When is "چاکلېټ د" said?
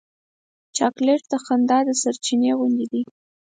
0.77-1.33